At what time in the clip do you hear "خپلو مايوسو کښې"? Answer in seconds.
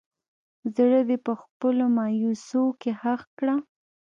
1.41-2.93